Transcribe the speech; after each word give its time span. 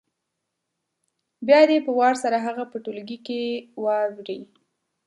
بیا 1.47 1.61
دې 1.69 1.77
په 1.85 1.91
وار 1.99 2.13
سره 2.23 2.37
هغه 2.45 2.63
په 2.71 2.77
ټولګي 2.83 3.17
کې 3.25 3.39
واوروي 3.83 4.39